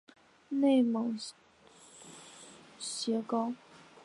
[0.49, 1.15] 内蒙
[2.79, 3.55] 邪蒿